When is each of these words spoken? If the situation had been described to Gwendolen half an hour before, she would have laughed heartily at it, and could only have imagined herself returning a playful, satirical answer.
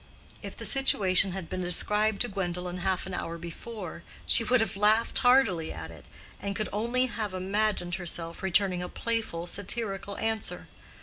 If 0.41 0.57
the 0.57 0.65
situation 0.65 1.33
had 1.33 1.47
been 1.47 1.61
described 1.61 2.21
to 2.21 2.27
Gwendolen 2.27 2.77
half 2.77 3.05
an 3.05 3.13
hour 3.13 3.37
before, 3.37 4.01
she 4.25 4.43
would 4.43 4.59
have 4.59 4.75
laughed 4.75 5.19
heartily 5.19 5.71
at 5.71 5.91
it, 5.91 6.05
and 6.41 6.55
could 6.55 6.69
only 6.73 7.05
have 7.05 7.35
imagined 7.35 7.93
herself 8.01 8.41
returning 8.41 8.81
a 8.81 8.89
playful, 8.89 9.45
satirical 9.45 10.17
answer. 10.17 10.67